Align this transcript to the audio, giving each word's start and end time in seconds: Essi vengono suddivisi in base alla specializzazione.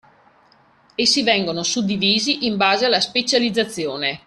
Essi 0.95 1.21
vengono 1.21 1.61
suddivisi 1.61 2.47
in 2.47 2.57
base 2.57 2.85
alla 2.85 2.99
specializzazione. 3.01 4.19